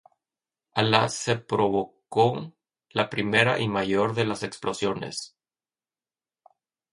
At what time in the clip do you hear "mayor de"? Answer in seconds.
3.67-4.25